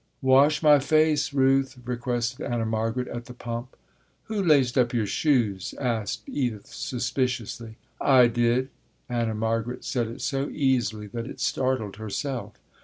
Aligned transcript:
"Wash 0.23 0.63
my 0.63 0.79
face, 0.79 1.31
Ruth," 1.31 1.77
requested 1.85 2.41
Anna 2.43 2.65
Margaret 2.65 3.07
at 3.09 3.25
the 3.25 3.35
pump. 3.35 3.75
"Who 4.23 4.41
laced 4.41 4.75
up 4.75 4.95
your 4.95 5.05
shoes?" 5.05 5.75
asked 5.79 6.23
Edith 6.25 6.65
suspiciously. 6.73 7.77
"I 8.17 8.25
did." 8.25 8.69
Anna 9.07 9.35
Margaret 9.35 9.85
said 9.85 10.07
it 10.07 10.23
so 10.23 10.49
easily 10.49 11.05
that 11.05 11.27
it 11.27 11.39
startled 11.39 11.97
herself. 11.97 12.53